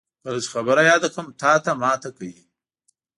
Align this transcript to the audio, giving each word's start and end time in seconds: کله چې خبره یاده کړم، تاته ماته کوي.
کله 0.23 0.37
چې 0.43 0.49
خبره 0.55 0.81
یاده 0.91 1.09
کړم، 1.13 1.27
تاته 1.41 1.71
ماته 1.81 2.09
کوي. 2.17 2.39